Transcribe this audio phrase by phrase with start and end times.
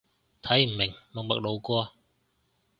[0.41, 1.93] 睇唔明，默默路過